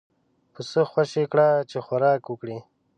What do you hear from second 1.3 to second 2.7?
کړه چې خوراک وکړي.